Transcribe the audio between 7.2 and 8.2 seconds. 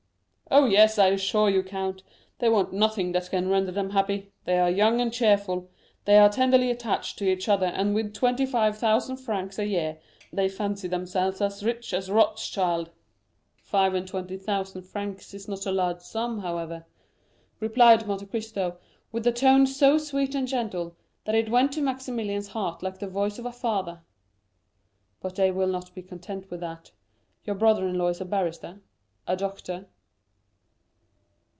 each other, and with